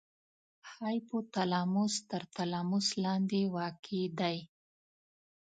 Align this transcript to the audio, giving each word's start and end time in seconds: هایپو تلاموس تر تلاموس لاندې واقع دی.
هایپو 0.73 1.17
تلاموس 1.33 1.93
تر 2.09 2.23
تلاموس 2.35 2.87
لاندې 3.03 3.41
واقع 3.55 4.03
دی. 4.19 4.37